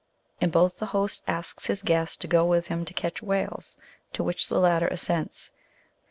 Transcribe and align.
In 0.39 0.49
both 0.49 0.79
the 0.79 0.87
host 0.97 1.21
asks 1.27 1.67
his 1.67 1.83
guest 1.83 2.21
to 2.21 2.27
go 2.27 2.43
with 2.43 2.69
him 2.69 2.85
to 2.85 2.93
catch 2.95 3.21
whales, 3.21 3.77
to 4.13 4.23
which 4.23 4.47
the 4.47 4.57
latter 4.57 4.87
assents. 4.87 5.51